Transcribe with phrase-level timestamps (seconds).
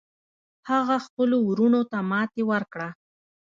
[0.69, 2.89] هغه خپلو وروڼو ته ماتې ورکړه.